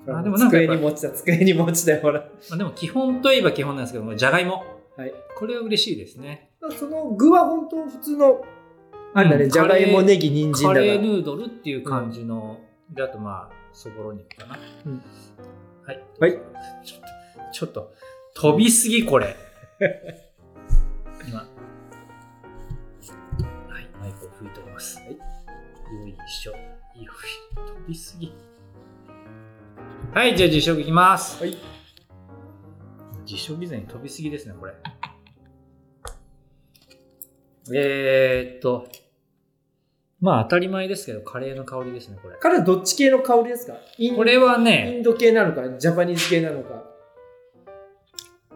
[0.07, 2.19] あでもなんか机に持ちた、机に持ちたよ、ほら。
[2.49, 4.63] まあ、でも基本といえば基本なんですけども、じゃがいも。
[4.97, 5.13] はい。
[5.35, 6.51] これは嬉しいですね。
[6.77, 8.41] その具は本当普通の、
[9.13, 11.01] あれだね、うんじゃがいも、ネギ、人参だからカレー。
[11.01, 14.59] ヌードルっていう感じの、で、あとまあ、そぼろ肉かな。
[14.85, 15.01] うん
[15.85, 16.03] はい。
[16.19, 16.31] はい。
[16.83, 17.93] ちょっと、ちょっと、
[18.35, 19.35] 飛びすぎこれ。
[26.33, 26.51] いしょ。
[26.51, 26.57] よ
[26.95, 27.05] い
[27.55, 28.33] 飛びすぎ。
[30.13, 31.41] はい、じゃあ実食いきます。
[31.41, 31.55] はい。
[33.25, 34.73] 実食以前に飛びすぎですね、これ。
[37.73, 38.89] えーっと、
[40.19, 42.37] まあ当たり前ですけど、カレーの香りですね、これ。
[42.39, 43.73] 彼はどっち系の香りですか？
[44.15, 46.83] これはイね、ンド系なのか、ジャパニーズ系なのか、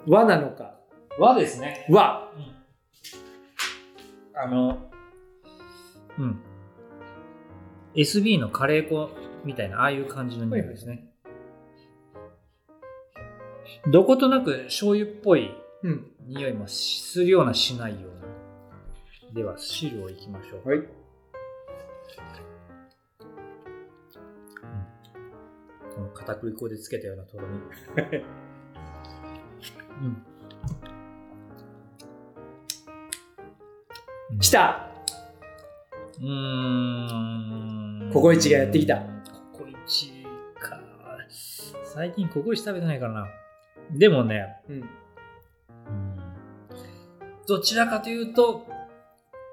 [0.07, 0.75] 和なのか。
[1.19, 1.87] 和ですね。
[1.89, 2.31] 和。
[4.35, 4.91] あの、
[6.19, 6.41] うん。
[7.97, 9.10] SB のカレー粉
[9.43, 11.05] みたいな、ああいう感じの匂いですね。
[13.91, 15.51] どことなく醤油っぽい
[15.83, 16.12] うん。
[16.27, 19.33] 匂いもするようなしないような。
[19.33, 20.69] では、汁をいきましょう。
[20.69, 20.79] はい。
[25.95, 27.60] この片栗粉でつけたようなとろみ。
[34.31, 34.39] うん。
[34.39, 34.91] 来た
[36.19, 36.27] うー
[37.83, 37.87] ん。
[38.17, 38.97] ココイチがやってきた。
[39.53, 40.25] ココイチ
[40.60, 40.82] か。
[41.84, 43.27] 最近ココイチ食べてないからな。
[43.91, 44.75] でもね、うん。
[44.77, 44.89] うん
[47.47, 48.65] どちらかというと、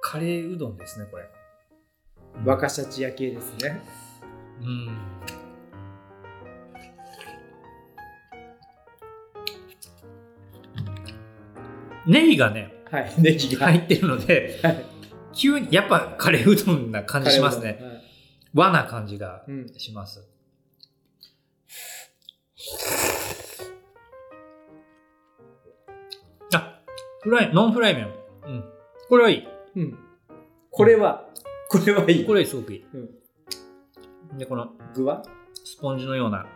[0.00, 1.28] カレーうどんですね、これ。
[2.42, 3.82] 若シャチ屋系ですね。
[4.62, 4.98] うん。
[12.06, 13.12] ネギがね、はい。
[13.18, 13.66] ネギが。
[13.66, 14.84] 入ってるので、はい。
[15.34, 17.93] 急に、やっぱカレーうどんな感じしますね。
[18.54, 18.70] はい。
[18.70, 19.68] 和な感じがうん。
[19.76, 20.28] します。
[26.54, 26.80] あ、
[27.22, 28.08] フライ、ノンフライ麺。
[28.46, 28.64] うん。
[29.08, 29.48] これはいい。
[29.76, 29.98] うん。
[30.70, 31.28] これは、
[31.68, 32.26] これはいい。
[32.26, 32.84] これはすごくいい。
[32.92, 34.38] うん。
[34.38, 35.22] で、この具は？
[35.64, 36.46] スポンジのような、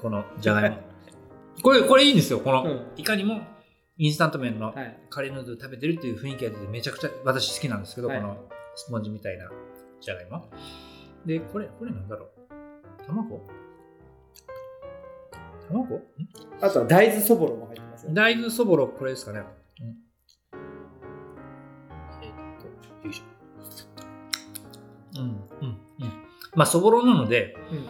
[0.00, 0.78] このじゃがいも。
[1.62, 2.40] これ、これいいんですよ。
[2.40, 3.40] この、うんいかにも
[3.96, 5.00] インスタント麺のはい。
[5.10, 9.48] カレーヌードル食べてるっていう雰囲気が出てめちゃくちゃ私好きなんですけど、はいこのスポンジみたいな
[10.00, 10.48] じゃがいも。
[11.26, 12.28] で、これ、これなんだろう
[13.06, 13.40] 卵？
[15.68, 15.96] 卵？
[15.96, 16.02] ん？
[16.60, 18.10] あとは大豆そぼろも入ってますよ。
[18.12, 19.42] 大豆そぼろ、これですかね。
[19.80, 19.96] うん、
[22.22, 22.66] えっと、
[23.06, 25.20] よいしょ。
[25.20, 26.12] うん、うん、うん。
[26.54, 27.88] まあ、そぼろなので、うん。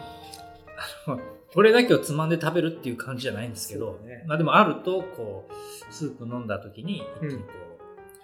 [1.07, 1.19] あの
[1.53, 5.53] これだけをつまんで食べるっていう感じじゃないんですけど、ねまあでもあると、こう、
[5.93, 7.49] スープ飲んだ時に、一気にこ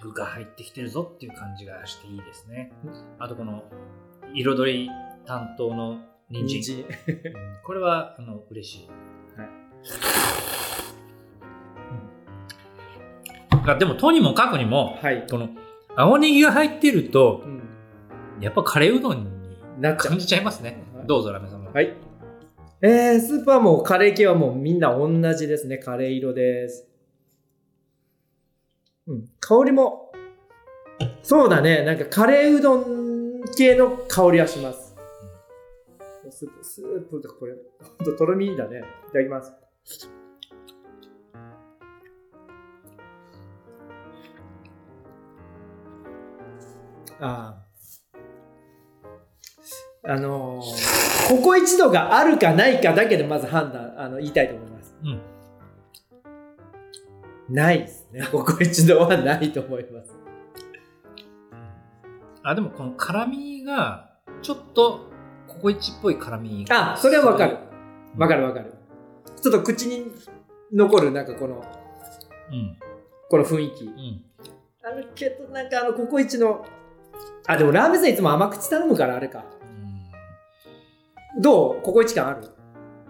[0.01, 2.73] う、具が入ってきてるぞっていう感じがしていいですね。
[3.19, 3.63] あとこの、
[4.35, 4.89] 彩り
[5.25, 6.61] 担当の人参。
[6.61, 6.85] 人
[7.65, 8.87] これは、あの、嬉しい。
[9.39, 9.49] はい
[13.53, 15.27] うんあでも、とにもかくにも、はい。
[15.29, 15.49] この、
[15.95, 17.61] 青ネギが入ってるとう、ん。
[18.41, 19.29] やっぱカレーうどんに
[19.97, 20.17] 感。
[20.17, 21.07] じちゃいますねはい。
[21.07, 21.71] どうぞ、ラメさんも。
[21.71, 21.93] はい。
[22.81, 25.77] えー、スーパーもカレー系はもうみんな同じですね。
[25.77, 26.87] カレー色です。
[29.05, 30.11] うん、香りも、
[31.21, 33.00] そうだね、なんかカレーうどん
[33.55, 34.95] 系の香りはします。
[36.29, 37.53] スープ、スープとこれ、
[37.97, 38.79] ほんととろみだね。
[38.79, 39.53] いただきます。
[47.19, 47.61] ああ。
[50.03, 54.95] あのー、ここ一度があるかないかだけでまず判断、あの、言いたいと思います。
[55.03, 55.21] うん。
[57.55, 58.27] ないですね。
[58.31, 60.20] ここ一度はないと思います。
[62.43, 64.09] あ、でもこの辛みが、
[64.41, 65.09] ちょっと、
[65.47, 66.93] ココイチっぽい辛みが。
[66.93, 67.57] あ、それはわかる。
[68.17, 68.41] わかる。
[68.41, 68.73] るわかる。
[69.41, 70.11] ちょっと口に
[70.73, 72.77] 残る、なんかこの、うん。
[73.29, 73.85] この雰囲気。
[73.85, 74.25] うん。
[74.83, 76.65] あるけど、なんかあの、ココイチの、
[77.47, 79.45] あ、でもラーメンさんいつも甘口頼むからあれか。
[81.39, 81.81] どう？
[81.81, 82.47] ココイチ感ある？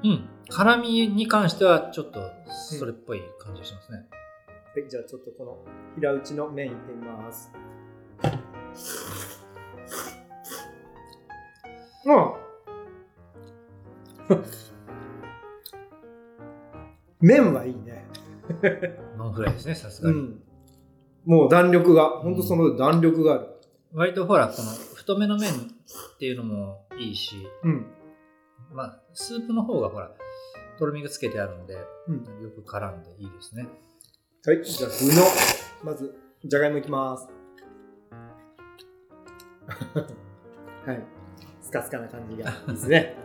[0.04, 0.30] うん。
[0.50, 4.06] 辛みに関しては、ちょっと、それっぽい感じがしますね。
[4.48, 5.58] はい、じゃあちょっとこの
[5.96, 7.52] 平打ちの麺いってみます。
[12.06, 12.42] うん。
[17.22, 18.06] 麺はいいね。
[19.18, 20.18] ノンフライですね、さすがに。
[20.18, 20.44] うん。
[21.26, 23.48] もう弾力が、ほんとその弾力がある。
[23.94, 25.56] 割とほら、この太めの麺っ
[26.18, 27.86] ていうのもいいし、うん。
[28.74, 30.12] まあ、スープの方がほら、
[30.80, 32.44] とろみがつけてあるので、うん。
[32.44, 33.68] よく絡んでいいですね。
[34.44, 35.22] はい、じゃあ具の、
[35.84, 37.41] まず、じゃがいもいきます。
[40.86, 41.04] はい。
[41.62, 43.16] スカスカな感じが いいですね。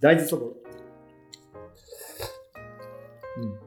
[0.00, 0.52] 大豆そぼろ。
[3.36, 3.58] うん。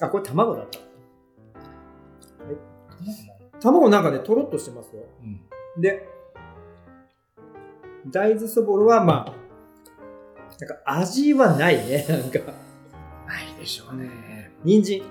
[0.00, 0.78] あ、これ卵だった。
[3.60, 5.02] 卵なんかね、とろっとしてますよ。
[5.22, 5.80] うん。
[5.80, 6.08] で、
[8.08, 9.34] 大豆そぼろはまあ、
[10.58, 12.38] なんか味はないね、 なんか。
[13.26, 14.52] ないでしょうね。
[14.64, 15.02] 人参。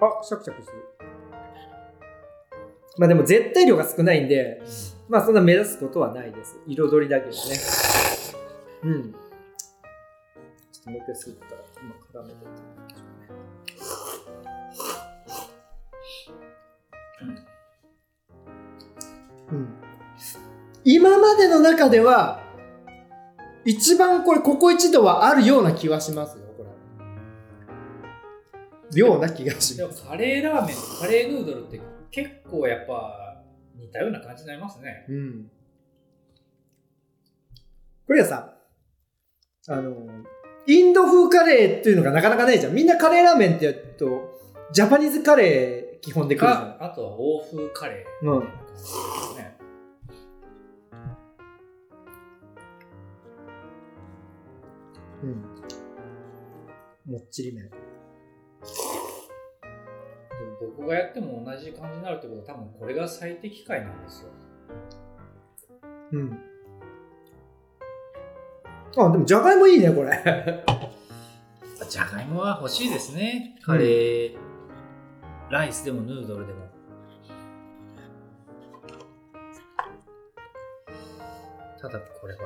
[0.00, 0.93] あ、シャクシャクしてる。
[2.96, 4.62] まあでも絶対量が少ないんで、
[5.08, 6.58] まあそんな目指すことはないです。
[6.66, 8.32] 彩りだけです
[8.84, 8.90] ね。
[8.90, 9.12] うん。
[9.12, 9.18] ちょ
[10.82, 12.64] っともう一回スープから今絡めていきましょ
[17.22, 17.46] うね。
[19.52, 19.68] うん。
[20.84, 22.42] 今までの中では、
[23.64, 26.64] 一番これ、ココイチ度はあるような気はしますよ、こ
[28.92, 29.00] れ。
[29.00, 30.04] ような気がします。
[30.04, 31.80] カレーラーメンとカレーヌードルって
[32.14, 33.42] 結構やっぱ
[33.74, 35.04] 似たような感じになりますね。
[35.08, 35.50] うん。
[38.06, 38.54] これはさ、
[39.66, 40.06] あの、
[40.68, 42.74] インド風カレーっていうのがなかなかないじゃん。
[42.74, 44.40] みんなカレーラーメンってやると、
[44.72, 46.78] ジャパニーズカレー基本で来るじゃん。
[46.78, 48.38] か、あとは欧風カレーうん。
[55.24, 57.12] うん。
[57.12, 57.70] もっちり麺。
[60.76, 64.28] でもどこがやっても同じ感じになるってことは多分これが最適解なんですよ。
[66.12, 66.38] うん。
[68.96, 70.64] あ、でもじゃがいもいいね、これ。
[71.88, 73.58] じゃがいもは欲しいですね。
[73.62, 74.36] カレー、
[75.50, 76.64] ライスでもヌードルでも。
[81.80, 82.44] ただこれこ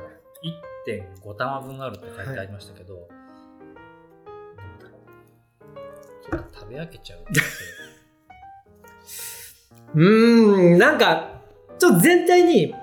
[0.85, 3.07] れ、1.5玉分あるって書いてありましたけど、どう
[4.83, 6.29] だろう。
[6.29, 7.19] ちょっと食べ飽けちゃう
[9.95, 11.41] うーん、なんか、
[11.77, 12.75] ちょっと全体に、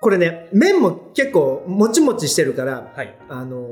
[0.00, 3.16] これね、麺も結構もちもちしてるから、はい。
[3.28, 3.68] あの、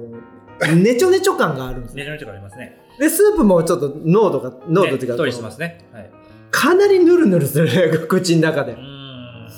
[0.76, 1.96] ねちょねちょ感があるんですよ。
[1.98, 2.78] ねじょねちょがありますね。
[2.98, 5.84] で、スープもちょっと濃度が、濃度っていうか、ねっとりしてますね。
[5.92, 6.10] はい。
[6.50, 8.78] かなりヌルヌルするね、口の中でうー。
[8.78, 9.48] ん。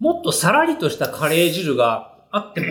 [0.00, 2.66] もっとさらりとしたカレー汁があっても、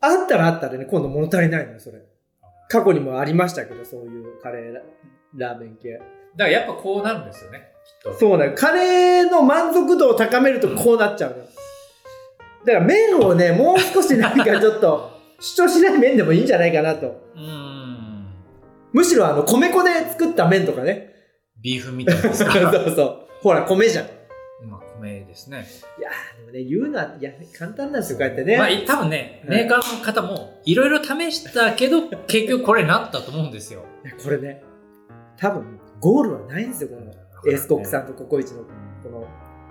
[0.00, 2.02] あったらあったらね、今度物足りないのよ、それ。
[2.68, 4.82] 過去にもありましたけど、そういうカレーラ
[5.48, 6.00] ラーメン系。
[6.36, 7.68] だからやっぱこうなるんですよね、
[8.02, 8.18] きっと。
[8.18, 11.44] そうね、カレーの満足度を高めるとこうなっちゃうのよ。
[12.66, 17.06] だから麺をね、もう少しなんかちょっと 主張しない麺でもいいんじゃないかなと。
[17.34, 18.26] うーん。
[18.92, 21.12] むしろあの、米粉で作った麺とかね。
[21.62, 22.54] ビーフみたいな そうか？
[22.94, 23.18] そう。
[23.42, 24.04] ほら、米じゃん。
[24.06, 24.08] い
[24.66, 25.58] まあ、米ですね。
[26.00, 28.56] やーでもね、言うのは、いや、簡単なんですよ、こうやってね。
[28.56, 33.84] まあ、い多分ね、はいメーカーの方も、いろいろ試したけど、結局これになったと思うんですよ。
[34.04, 34.62] いやこれね、
[35.38, 37.12] 多分、ゴールはないんですよ、この
[37.50, 38.62] エースコックさんとココイチの、
[39.02, 39.26] この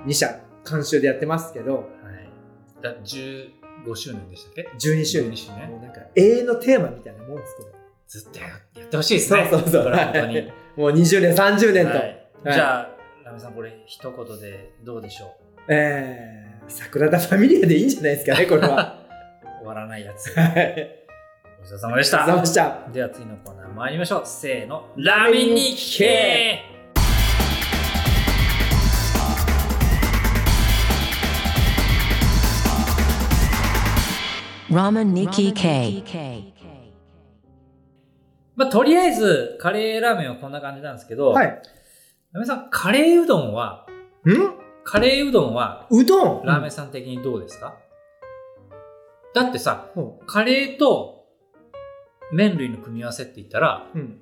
[0.06, 2.82] 2社、監修でやってますけど、はい。
[2.82, 5.32] だ15周年でしたっけ？12周年。
[5.32, 7.70] 12周年もうなんか、永遠のテーマみたいなもんです、これ。
[8.08, 9.48] ずっとややってほしいですね。
[9.50, 10.52] そうそうそう本当に。
[10.78, 11.94] もう20年、30年と。
[11.94, 12.90] はいじゃあ、
[13.24, 15.36] ラメさん、これ、一言でどうでしょ
[15.68, 19.04] えー、桜田ファミリアでいいんじゃないですかね、これは。
[19.44, 20.30] う 終わらないやつ。
[21.66, 22.24] はいごちそうさまでした。
[22.24, 22.92] ありがとうございました。
[22.92, 24.22] では次のコーナー参りましょう。
[24.26, 24.86] せーの。
[24.98, 26.64] ラーメンに聞け
[34.70, 36.54] Ramen Nikki K.
[38.56, 41.62] まあ、とりあえずカレーラーメンはこんな感じなんですけど、はい。
[42.32, 43.88] なめさんカレーうどんは
[44.26, 44.32] ん？
[44.84, 46.46] カレーうどんはうどん。
[46.46, 47.76] ラーメンさん的にどうですか、
[49.34, 50.14] だってさうん。
[50.26, 51.15] カレーと
[52.32, 54.22] 麺類の組み合わせって言ったらうん。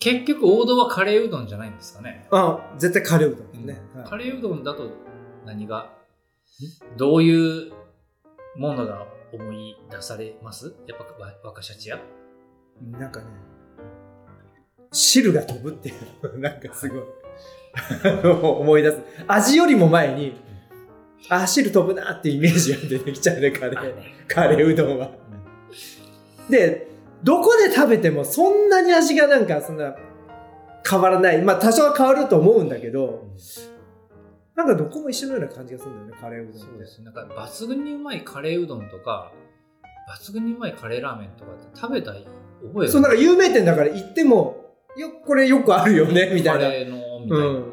[0.00, 3.80] 結局王道はカレーうどんじゃないんですかね、あ、絶対カレーうどんですね。
[3.94, 4.90] はいカレーうどんだと
[5.44, 5.92] 何が
[6.96, 7.72] どういう
[8.56, 10.74] ものが思い出されます？
[10.86, 11.98] やっぱわ若シャチや
[12.80, 13.26] なんかね、
[14.92, 17.02] 汁が飛ぶっていう、 なんかすごい、
[18.42, 18.98] 思い出す。
[19.26, 20.34] 味よりも前に、
[21.28, 23.94] あ、汁飛ぶなってイメージが出てきちゃうね、カレー。
[24.28, 25.10] カレーうどんは。
[26.48, 26.86] で、
[27.22, 29.94] どこで食べてもそんなに味がなんかそんな
[30.88, 31.42] 変わらない。
[31.42, 33.26] まあ多少は変わると思うんだけど、
[34.54, 36.60] なんかどこも一緒のような感じがするんだよね、カレーうどん。
[36.60, 37.04] そうですね。
[37.04, 39.32] なんか抜群にうまいカレーうどんとか、
[40.08, 42.26] 抜群にうまいカレーラーメンとかって食べたい
[42.62, 46.68] 覚えがそう、なんか有名店だから行っても、よ、これよくあるよね、みたいなカ。
[46.68, 47.46] レーのみたいな。
[47.46, 47.64] うん。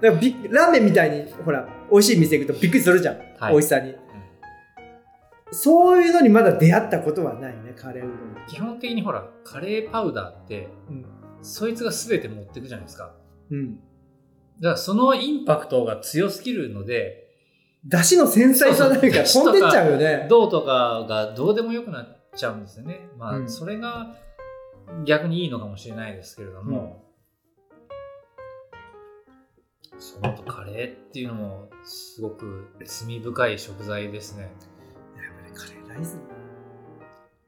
[0.00, 3.18] だからびラーメンみたいに、ほら、美味しい店行くとびっくりするじゃん。
[3.38, 3.94] はい美味しさに。
[5.54, 8.10] そういうのにまだ出会ったことはないね、カレーう
[8.48, 11.06] 基本的にほら、カレーパウダーって、どん。
[11.42, 13.14] そいつが全て持ってくじゃないですか。
[13.50, 13.58] うん。
[13.58, 13.76] うん。
[13.76, 17.24] だからそのインパクトが強すぎるので、
[17.86, 20.26] だしの繊細さなんか飛んでっちゃうよね。
[20.28, 23.08] どうとかがどうでもよくなっちゃうんですよね。
[23.18, 24.16] まあ、うんそれが
[25.04, 27.04] 逆にいいのかもしれないですけれども、
[29.98, 34.50] そのとカレーっていうのもすごく罪深い食材ですね。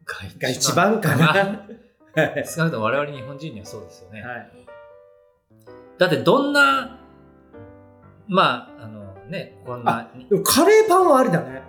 [0.04, 1.26] がが一番かな。
[2.14, 2.46] はい。
[2.46, 4.22] 少なくとも我々日本人にはそうですよね。
[4.22, 4.66] はい。
[5.98, 7.00] だってどんな、
[8.28, 11.62] まあ、あのね、こんな、でもカレーパンはありだね。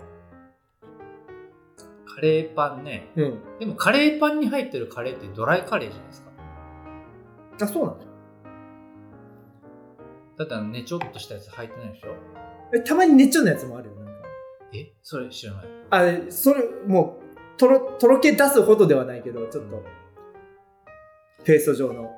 [2.06, 3.12] カレーパンね。
[3.16, 3.42] うん。
[3.60, 6.32] でもカレーパンに入ってるカレーってドライカレーじゃないですか。
[7.62, 8.06] あ、そうなんだ。
[10.38, 12.16] だってあのね、ちょっとしたやつ入ってないでしょ？
[12.74, 13.96] え、たまにねっちょのやつもあるよ。
[13.96, 14.12] なんか
[14.74, 14.94] え？
[15.02, 15.66] それ知らない。
[15.90, 17.20] あ、それ、も
[17.56, 19.84] う、とろ、とろけ出すほどではないけど、ちょっと、
[21.44, 22.04] ペースト状の。
[22.04, 22.12] ね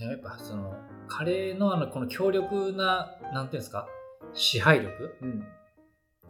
[0.00, 0.74] やっぱその、
[1.08, 3.88] カレーのあの、この強力な、なんていうんですか？
[4.32, 5.16] 支配力？
[5.22, 5.44] うん。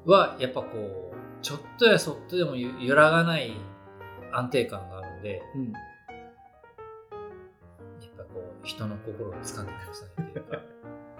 [0.06, 3.52] は、やっぱこう、ちょっとやそっとでもゆ揺らがない
[4.32, 5.72] 安定感があるんで、うん。
[5.72, 5.78] や
[8.08, 10.60] っぱこう、人の心を掴んでくださいっていうか、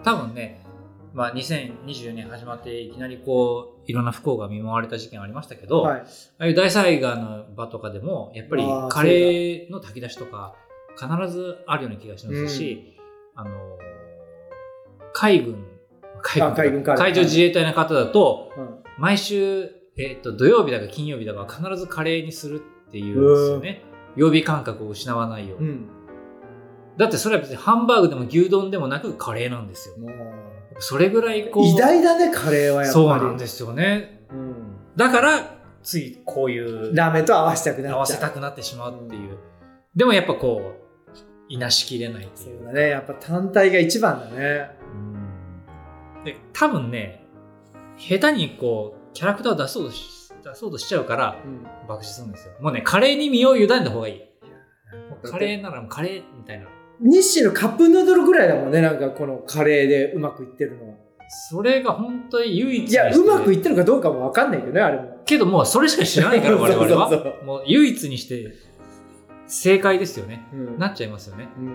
[0.03, 0.65] 多分ね、
[1.13, 5.99] まあ2024年始まっていきなりこう、いろんな不幸が見舞われた事件ありましたけど、はい。
[6.01, 6.05] あ
[6.39, 10.55] あいう大災害の場とかでも、やっぱりカレーの炊き出しとか、
[10.97, 12.97] 必ずあるような気がしますし、
[13.35, 13.89] あのー
[15.13, 15.65] 海軍、
[16.21, 18.83] 海軍海上自衛隊の方だと、うん。
[18.97, 23.81] 毎週、えっと土曜日だか金曜日だか必ずカレーにするっていうんですよね。
[24.15, 25.69] 曜日感覚を失わないように。
[25.69, 25.89] うん。
[26.97, 29.95] だってそれは別にハンバーグでも牛丼でもなくカレーなんですよ。
[30.79, 31.63] もそれぐらいこう。
[31.63, 33.05] う、偉大だね、カレーはやっぱり。
[33.05, 34.25] そうなんですよね。
[34.31, 34.55] うん。
[34.95, 37.95] だから、ついこういうラーメンと合わせたくなっちゃう。
[37.95, 39.37] 合わせたくなってしまうっていう。
[39.95, 41.13] でもやっぱこう、
[41.49, 42.57] いなしきれないっていう。
[42.59, 42.89] そうだね。
[42.89, 44.69] やっぱ単体が一番だね。
[44.93, 45.09] うん
[46.23, 47.25] で、多分ね、
[47.97, 51.63] 下手にこう、キャラクターを出そうとし出そうとしちゃうから、うん。
[51.87, 52.53] 爆死するんですよ。
[52.61, 54.21] もうね、カレーに身を委ねた方がいい。
[55.23, 56.67] カレーならカレーみたいな。
[57.01, 60.95] 日清のカップヌードルぐらいだもんね、なんかこのカレーでうまくいってるのは。
[61.51, 65.19] それが本当に唯一いや、うまくいってるかどうかもわかんないけどね、あれも。
[65.25, 67.09] けどもうそれしか知らないから我々は。
[67.09, 68.53] そうそうそもう唯一にして
[69.47, 70.47] 正解ですよね。
[70.53, 70.79] うん。
[70.79, 71.47] なっちゃいますよね。
[71.57, 71.73] うん。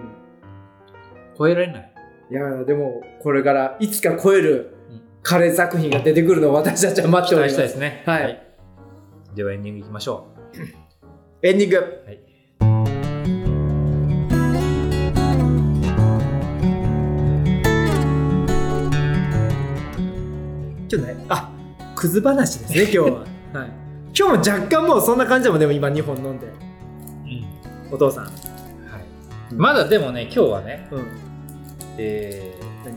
[1.39, 1.93] 超えられない。
[2.31, 7.53] いや、でも、これからいつか超えるうんカレー作品が出てくるのを私たちは待って期おります。
[7.53, 8.03] 待したいですね。
[8.05, 8.45] はい
[9.35, 10.29] ではエンディングいきましょ
[11.43, 11.77] エンディング。
[11.77, 12.05] う。
[12.07, 12.21] はい。
[20.95, 21.51] 今日ね、あ、
[21.97, 23.07] クズ話ですね、 今日は。
[23.17, 23.27] はい。
[24.17, 26.47] 今日も若干もうそんな感じでもでも今2本飲んで。
[26.47, 27.95] うん。
[27.95, 28.25] お父さん。
[28.25, 28.35] はい。
[29.55, 31.05] まだでもね、今日はね、うん。
[31.99, 32.55] え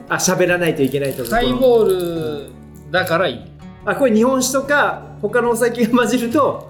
[0.09, 1.25] あ、喋らないといけないと？
[1.25, 2.51] ハイボール
[2.91, 3.51] だからいい。
[3.85, 6.69] あ、これ日本酒とか他のお酒が混じると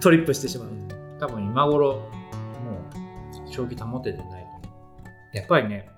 [0.00, 0.68] トリップしてしまう。
[1.18, 2.00] 多分今頃、も
[3.46, 4.46] う、正気保ててない。
[5.34, 5.88] やっぱりね、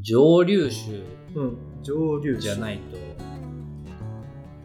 [0.00, 1.02] 蒸留酒
[1.34, 1.71] うん。
[1.82, 2.36] 蒸留。
[2.36, 2.96] じゃないと、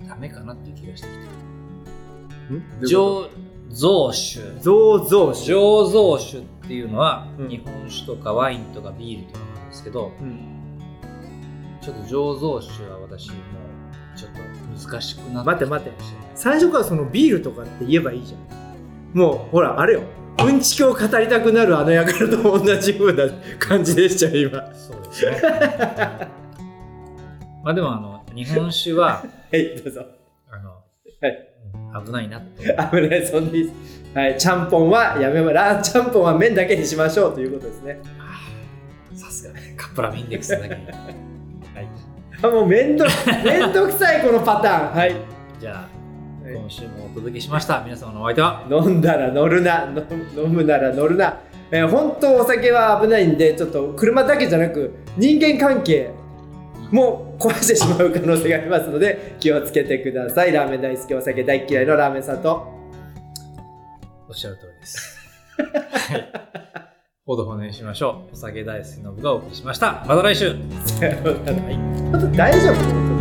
[0.07, 2.53] ダメかなっていう気がしてきた。
[2.53, 3.30] ん上蒸、
[3.70, 5.51] 醸酒醸造酒。
[5.53, 10.80] 醸造酒っていうのは、うん日本酒とかワインとかビールとかなんですけどうん
[11.82, 16.03] ちょっと醸造酒は私もうちょっと難しくなって待って待って
[16.36, 19.18] 最初からそのビールとかって言えばいいじゃん。
[19.18, 20.01] もう、ほら、あれよ。
[20.45, 24.76] うんちきを語りたくなるあの輩と同じ風な感じでしたよ、今。
[24.76, 26.37] そうですね
[27.68, 30.05] まあでもあの日本酒 はい、どうぞ。
[30.49, 31.47] あの、はい
[31.97, 33.70] うん危ないなって危ない、そんに。
[34.13, 37.99] はい、ちゃんぽんはやめま、ラーちゃんぽんは麺だけにしましょうということですね。
[39.13, 40.82] さすがカップラーメンインデックスだけに は
[41.82, 41.88] い
[42.41, 43.03] あ、もうめんど、
[43.43, 44.95] めんどくさい、このパターン。
[44.95, 45.15] はい。
[45.59, 45.89] じゃあ
[46.49, 48.63] 今週もお届けしました皆様のお相手は？
[48.72, 51.39] 飲んだら乗るな飲飲むなら乗るな、
[51.72, 56.11] えー本当お酒は危ないんでちょっと車だけじゃなく人間関係
[56.92, 60.52] も壊してしまう可能性がありますので気をつけてください。
[60.52, 62.68] ラーメン大好きお酒大嫌いのラーメンさんと。
[64.30, 65.18] おっしゃる通りです。
[66.12, 66.32] はい。
[67.26, 68.34] ほどほどにしましょう。
[68.34, 70.06] お酒大好きの部がお送りしました。
[70.08, 70.54] また来週。
[70.54, 73.16] 本当大丈夫？